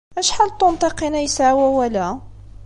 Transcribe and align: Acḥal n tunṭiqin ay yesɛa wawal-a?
Acḥal 0.19 0.49
n 0.51 0.55
tunṭiqin 0.59 1.17
ay 1.19 1.23
yesɛa 1.25 1.53
wawal-a? 1.59 2.07